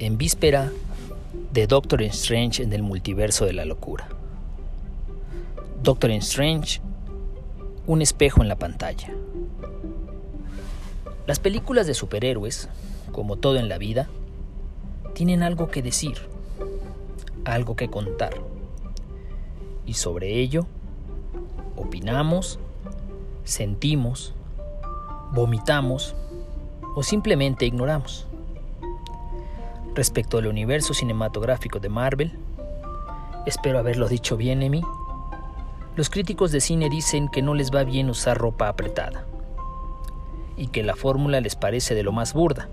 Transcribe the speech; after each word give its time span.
en 0.00 0.16
víspera 0.16 0.72
de 1.52 1.66
Doctor 1.66 2.02
Strange 2.02 2.62
en 2.62 2.72
el 2.72 2.82
multiverso 2.82 3.44
de 3.44 3.52
la 3.52 3.66
locura. 3.66 4.08
Doctor 5.82 6.10
Strange, 6.12 6.80
un 7.86 8.00
espejo 8.00 8.40
en 8.40 8.48
la 8.48 8.56
pantalla. 8.56 9.12
Las 11.26 11.38
películas 11.38 11.86
de 11.86 11.92
superhéroes, 11.92 12.70
como 13.12 13.36
todo 13.36 13.56
en 13.56 13.68
la 13.68 13.76
vida, 13.76 14.08
tienen 15.12 15.42
algo 15.42 15.68
que 15.68 15.82
decir, 15.82 16.16
algo 17.44 17.76
que 17.76 17.90
contar. 17.90 18.32
Y 19.84 19.94
sobre 19.94 20.40
ello, 20.40 20.66
opinamos, 21.76 22.58
sentimos, 23.44 24.32
vomitamos 25.32 26.14
o 26.96 27.02
simplemente 27.02 27.66
ignoramos. 27.66 28.29
Respecto 29.94 30.38
al 30.38 30.46
universo 30.46 30.94
cinematográfico 30.94 31.80
de 31.80 31.88
Marvel, 31.88 32.38
espero 33.44 33.78
haberlo 33.78 34.08
dicho 34.08 34.36
bien, 34.36 34.62
Emi. 34.62 34.82
Los 35.96 36.10
críticos 36.10 36.52
de 36.52 36.60
cine 36.60 36.88
dicen 36.88 37.28
que 37.28 37.42
no 37.42 37.54
les 37.54 37.70
va 37.70 37.82
bien 37.82 38.08
usar 38.08 38.38
ropa 38.38 38.68
apretada 38.68 39.24
y 40.56 40.68
que 40.68 40.82
la 40.84 40.94
fórmula 40.94 41.40
les 41.40 41.56
parece 41.56 41.94
de 41.94 42.04
lo 42.04 42.12
más 42.12 42.34
burda, 42.34 42.68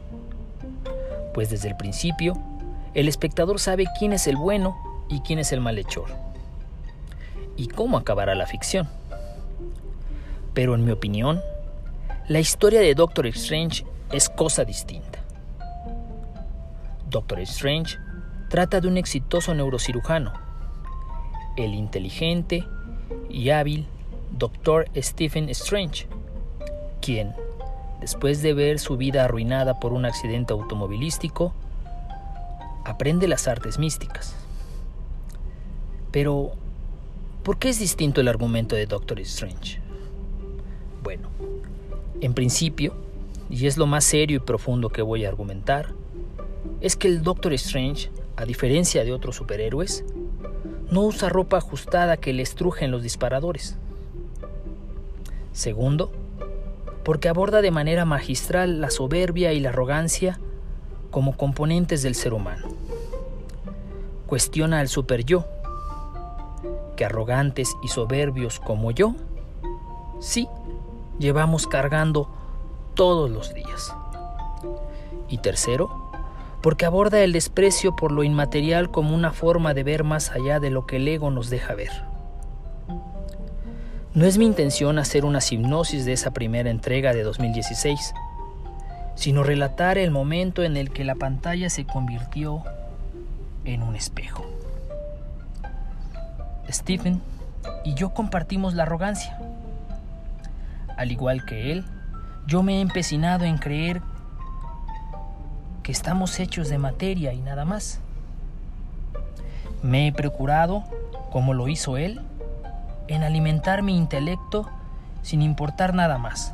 pues 1.34 1.50
desde 1.50 1.70
el 1.70 1.78
principio 1.78 2.38
el 2.94 3.08
espectador 3.08 3.60
sabe 3.60 3.86
quién 3.98 4.14
es 4.14 4.28
el 4.28 4.38
bueno 4.38 4.78
y 5.10 5.22
quién 5.22 5.40
es 5.40 5.52
el 5.52 5.62
malhechor 5.62 6.10
y 7.56 7.68
cómo 7.68 7.98
acabará 7.98 8.36
la 8.36 8.46
ficción. 8.46 8.88
Pero 10.54 10.76
en 10.76 10.86
mi 10.86 10.92
opinión, 10.92 11.42
la 12.28 12.40
historia 12.40 12.80
de 12.80 12.94
Doctor 12.94 13.28
Strange 13.28 13.86
es 14.12 14.30
cosa 14.30 14.64
distinta. 14.64 15.20
Doctor 17.10 17.40
Strange 17.42 17.98
trata 18.50 18.82
de 18.82 18.88
un 18.90 18.98
exitoso 18.98 19.54
neurocirujano, 19.54 20.34
el 21.56 21.74
inteligente 21.74 22.66
y 23.30 23.50
hábil 23.50 23.88
Dr. 24.38 24.90
Stephen 24.98 25.48
Strange, 25.50 26.08
quien, 27.02 27.34
después 28.02 28.42
de 28.42 28.54
ver 28.54 28.80
su 28.80 28.98
vida 28.98 29.24
arruinada 29.24 29.80
por 29.80 29.94
un 29.94 30.06
accidente 30.06 30.52
automovilístico, 30.52 31.54
aprende 32.84 33.30
las 33.30 33.48
artes 33.48 33.80
místicas. 33.80 34.36
Pero, 36.12 36.52
¿por 37.44 37.58
qué 37.58 37.70
es 37.70 37.80
distinto 37.80 38.20
el 38.20 38.28
argumento 38.28 38.76
de 38.76 38.86
Doctor 38.86 39.22
Strange? 39.22 39.80
Bueno, 41.04 41.30
en 42.20 42.34
principio, 42.34 42.96
y 43.50 43.66
es 43.66 43.78
lo 43.78 43.86
más 43.86 44.04
serio 44.04 44.38
y 44.38 44.40
profundo 44.42 44.90
que 44.90 45.02
voy 45.02 45.24
a 45.24 45.30
argumentar, 45.30 45.94
es 46.82 46.96
que 46.96 47.08
el 47.08 47.24
Doctor 47.24 47.54
Strange, 47.54 48.12
a 48.36 48.46
diferencia 48.46 49.04
de 49.04 49.14
otros 49.14 49.36
superhéroes, 49.36 50.04
no 50.92 51.02
usa 51.02 51.30
ropa 51.30 51.58
ajustada 51.58 52.18
que 52.18 52.34
le 52.34 52.44
estrujen 52.44 52.92
los 52.92 53.04
disparadores. 53.04 53.78
Segundo, 55.52 56.12
porque 57.04 57.30
aborda 57.30 57.62
de 57.62 57.72
manera 57.72 58.06
magistral 58.06 58.80
la 58.82 58.90
soberbia 58.90 59.54
y 59.54 59.60
la 59.60 59.70
arrogancia 59.70 60.40
como 61.10 61.36
componentes 61.38 62.04
del 62.04 62.16
ser 62.16 62.34
humano. 62.34 62.68
Cuestiona 64.28 64.80
al 64.80 64.88
super 64.88 65.24
yo, 65.24 65.46
que 66.96 67.06
arrogantes 67.06 67.76
y 67.82 67.88
soberbios 67.88 68.60
como 68.60 68.92
yo, 68.92 69.16
sí, 70.20 70.48
llevamos 71.20 71.66
cargando 71.66 72.30
todos 72.94 73.30
los 73.30 73.54
días. 73.54 73.94
Y 75.30 75.38
tercero, 75.38 76.07
porque 76.62 76.86
aborda 76.86 77.22
el 77.24 77.34
desprecio 77.34 77.96
por 77.96 78.12
lo 78.12 78.24
inmaterial 78.24 78.92
como 78.92 79.16
una 79.16 79.32
forma 79.32 79.74
de 79.74 79.84
ver 79.84 80.04
más 80.04 80.32
allá 80.32 80.60
de 80.60 80.70
lo 80.70 80.86
que 80.86 80.98
el 80.98 81.08
ego 81.08 81.32
nos 81.32 81.50
deja 81.50 81.76
ver. 81.76 81.92
No 84.14 84.26
es 84.26 84.38
mi 84.38 84.46
intención 84.46 84.98
hacer 84.98 85.26
una 85.26 85.40
hipnosis 85.48 86.06
de 86.06 86.14
esa 86.14 86.32
primera 86.32 86.70
entrega 86.72 87.14
de 87.14 87.22
2016, 87.22 88.14
sino 89.16 89.44
relatar 89.44 89.98
el 89.98 90.10
momento 90.10 90.64
en 90.64 90.76
el 90.76 90.92
que 90.92 91.04
la 91.04 91.16
pantalla 91.16 91.70
se 91.70 91.86
convirtió 91.86 92.64
en 93.64 93.84
un 93.84 93.96
espejo. 93.96 94.46
Stephen 96.70 97.22
y 97.84 97.94
yo 97.94 98.10
compartimos 98.14 98.74
la 98.74 98.84
arrogancia. 98.84 99.38
Al 100.98 101.12
igual 101.12 101.46
que 101.46 101.72
él, 101.72 101.86
yo 102.48 102.64
me 102.64 102.78
he 102.78 102.82
empecinado 102.82 103.46
en 103.46 103.58
creer 103.58 104.02
que 105.88 105.94
estamos 105.94 106.42
hechos 106.42 106.68
de 106.68 106.78
materia 106.78 107.32
y 107.32 107.40
nada 107.40 107.64
más. 107.64 108.02
Me 109.82 110.08
he 110.08 110.12
procurado, 110.12 110.84
como 111.32 111.54
lo 111.54 111.70
hizo 111.70 111.96
él, 111.96 112.20
en 113.08 113.24
alimentar 113.24 113.84
mi 113.84 113.96
intelecto 113.96 114.70
sin 115.22 115.42
importar 115.42 115.94
nada 115.94 116.18
más. 116.18 116.54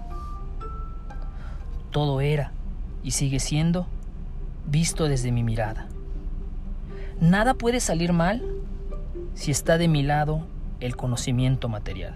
Todo 1.90 2.22
era 2.22 2.52
y 3.02 3.10
sigue 3.10 3.40
siendo 3.40 3.88
visto 4.68 5.06
desde 5.06 5.32
mi 5.32 5.42
mirada. 5.42 5.88
Nada 7.20 7.56
puede 7.56 7.80
salir 7.80 8.14
mal 8.14 8.44
si 9.34 9.50
está 9.50 9.80
de 9.80 9.88
mi 9.88 10.04
lado 10.04 10.46
el 10.80 10.96
conocimiento 10.96 11.70
material. 11.70 12.14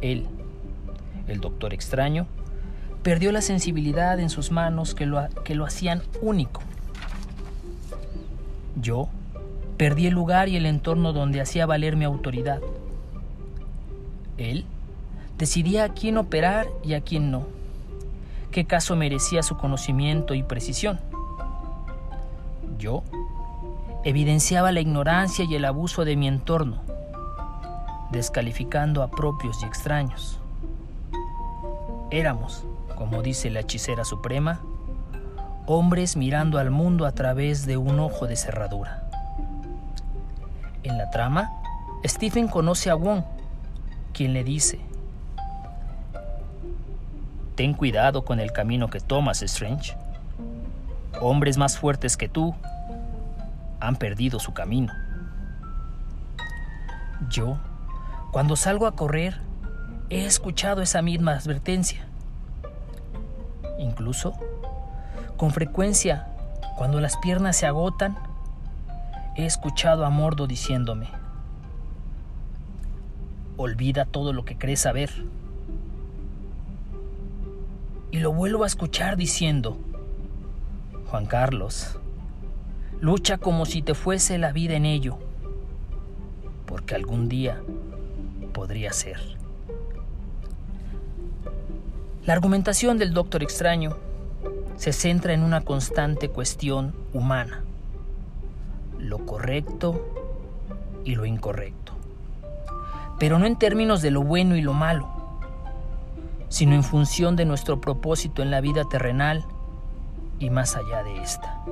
Él, 0.00 0.28
el 1.26 1.40
doctor 1.40 1.74
extraño, 1.74 2.28
perdió 3.02 3.32
la 3.32 3.42
sensibilidad 3.42 4.18
en 4.20 4.30
sus 4.30 4.50
manos 4.50 4.94
que 4.94 5.06
lo, 5.06 5.26
que 5.44 5.54
lo 5.54 5.64
hacían 5.64 6.02
único. 6.20 6.62
Yo 8.80 9.08
perdí 9.76 10.06
el 10.06 10.14
lugar 10.14 10.48
y 10.48 10.56
el 10.56 10.66
entorno 10.66 11.12
donde 11.12 11.40
hacía 11.40 11.66
valer 11.66 11.96
mi 11.96 12.04
autoridad. 12.04 12.60
Él 14.38 14.64
decidía 15.38 15.84
a 15.84 15.88
quién 15.88 16.16
operar 16.16 16.68
y 16.84 16.94
a 16.94 17.00
quién 17.00 17.30
no, 17.30 17.46
qué 18.50 18.64
caso 18.64 18.94
merecía 18.96 19.42
su 19.42 19.56
conocimiento 19.56 20.34
y 20.34 20.42
precisión. 20.42 21.00
Yo 22.78 23.02
evidenciaba 24.04 24.72
la 24.72 24.80
ignorancia 24.80 25.44
y 25.44 25.54
el 25.54 25.64
abuso 25.64 26.04
de 26.04 26.16
mi 26.16 26.28
entorno, 26.28 26.80
descalificando 28.10 29.02
a 29.02 29.10
propios 29.10 29.62
y 29.62 29.66
extraños. 29.66 30.38
Éramos 32.10 32.64
como 32.94 33.22
dice 33.22 33.50
la 33.50 33.60
hechicera 33.60 34.04
suprema, 34.04 34.60
hombres 35.66 36.16
mirando 36.16 36.58
al 36.58 36.70
mundo 36.70 37.06
a 37.06 37.12
través 37.12 37.66
de 37.66 37.76
un 37.76 38.00
ojo 38.00 38.26
de 38.26 38.36
cerradura. 38.36 39.08
En 40.82 40.98
la 40.98 41.10
trama, 41.10 41.50
Stephen 42.04 42.48
conoce 42.48 42.90
a 42.90 42.94
Wong, 42.94 43.22
quien 44.12 44.32
le 44.32 44.44
dice, 44.44 44.80
Ten 47.54 47.74
cuidado 47.74 48.24
con 48.24 48.40
el 48.40 48.50
camino 48.50 48.88
que 48.88 48.98
tomas, 48.98 49.42
Strange. 49.42 49.94
Hombres 51.20 51.58
más 51.58 51.78
fuertes 51.78 52.16
que 52.16 52.28
tú 52.28 52.54
han 53.78 53.96
perdido 53.96 54.40
su 54.40 54.54
camino. 54.54 54.92
Yo, 57.28 57.58
cuando 58.30 58.56
salgo 58.56 58.86
a 58.86 58.96
correr, 58.96 59.40
he 60.08 60.24
escuchado 60.24 60.80
esa 60.82 61.02
misma 61.02 61.32
advertencia. 61.32 62.06
Incluso, 64.02 64.34
con 65.36 65.52
frecuencia, 65.52 66.26
cuando 66.76 67.00
las 67.00 67.16
piernas 67.18 67.56
se 67.56 67.66
agotan, 67.66 68.18
he 69.36 69.46
escuchado 69.46 70.04
a 70.04 70.10
Mordo 70.10 70.48
diciéndome, 70.48 71.06
olvida 73.56 74.04
todo 74.04 74.32
lo 74.32 74.44
que 74.44 74.58
crees 74.58 74.80
saber. 74.80 75.24
Y 78.10 78.18
lo 78.18 78.32
vuelvo 78.32 78.64
a 78.64 78.66
escuchar 78.66 79.16
diciendo, 79.16 79.78
Juan 81.08 81.26
Carlos, 81.26 81.96
lucha 83.00 83.38
como 83.38 83.66
si 83.66 83.82
te 83.82 83.94
fuese 83.94 84.36
la 84.36 84.50
vida 84.50 84.74
en 84.74 84.84
ello, 84.84 85.16
porque 86.66 86.96
algún 86.96 87.28
día 87.28 87.62
podría 88.52 88.92
ser. 88.92 89.41
La 92.24 92.34
argumentación 92.34 92.98
del 92.98 93.14
Doctor 93.14 93.42
Extraño 93.42 93.96
se 94.76 94.92
centra 94.92 95.32
en 95.32 95.42
una 95.42 95.62
constante 95.62 96.28
cuestión 96.28 96.94
humana, 97.12 97.64
lo 98.96 99.26
correcto 99.26 100.06
y 101.04 101.16
lo 101.16 101.26
incorrecto, 101.26 101.94
pero 103.18 103.40
no 103.40 103.46
en 103.46 103.58
términos 103.58 104.02
de 104.02 104.12
lo 104.12 104.22
bueno 104.22 104.54
y 104.54 104.62
lo 104.62 104.72
malo, 104.72 105.08
sino 106.48 106.76
en 106.76 106.84
función 106.84 107.34
de 107.34 107.44
nuestro 107.44 107.80
propósito 107.80 108.40
en 108.40 108.52
la 108.52 108.60
vida 108.60 108.84
terrenal 108.84 109.44
y 110.38 110.48
más 110.48 110.76
allá 110.76 111.02
de 111.02 111.20
esta, 111.22 111.64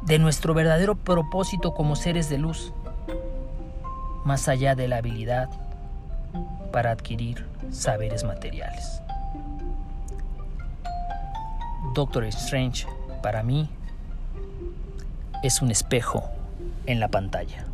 de 0.00 0.18
nuestro 0.18 0.54
verdadero 0.54 0.94
propósito 0.94 1.74
como 1.74 1.96
seres 1.96 2.30
de 2.30 2.38
luz, 2.38 2.72
más 4.24 4.48
allá 4.48 4.74
de 4.74 4.88
la 4.88 4.96
habilidad 4.96 5.50
para 6.74 6.90
adquirir 6.90 7.46
saberes 7.70 8.24
materiales. 8.24 9.00
Doctor 11.94 12.24
Strange 12.24 12.84
para 13.22 13.44
mí 13.44 13.70
es 15.44 15.62
un 15.62 15.70
espejo 15.70 16.28
en 16.86 16.98
la 16.98 17.06
pantalla. 17.06 17.64